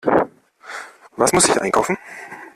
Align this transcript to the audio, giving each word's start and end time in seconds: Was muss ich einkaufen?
Was 1.15 1.31
muss 1.31 1.47
ich 1.47 1.61
einkaufen? 1.61 1.95